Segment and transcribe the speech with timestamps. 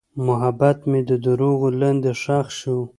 [0.27, 2.77] محبت مې د دروغو لاندې ښخ شو.